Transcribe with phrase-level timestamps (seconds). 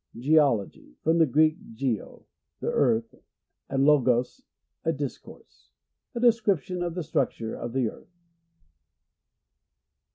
[0.17, 2.23] Geology.— From the Greek, gc,
[2.59, 3.13] the earth,
[3.69, 4.41] and lopos,
[4.83, 5.69] a discourse.
[6.15, 8.09] A description of the structure of the earth.